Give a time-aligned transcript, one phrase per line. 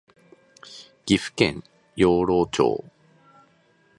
[1.05, 1.63] 岐阜県
[1.95, 2.83] 養老町